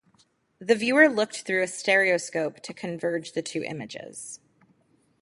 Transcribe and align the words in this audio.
The 0.57 0.73
viewer 0.73 1.07
looked 1.07 1.41
through 1.43 1.61
a 1.61 1.67
stereoscope 1.67 2.61
to 2.61 2.73
converge 2.73 3.33
the 3.33 3.43
two 3.43 3.61
images. 3.61 4.39